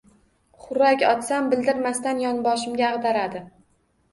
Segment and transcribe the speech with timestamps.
[0.63, 3.45] Xurrak otsam, bildirmasdan yonboshimga ag'daradi